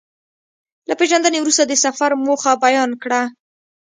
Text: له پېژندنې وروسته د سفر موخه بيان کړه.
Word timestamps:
له 0.89 0.93
پېژندنې 0.99 1.39
وروسته 1.41 1.63
د 1.65 1.73
سفر 1.85 2.11
موخه 2.25 2.51
بيان 2.65 2.89
کړه. 3.03 3.21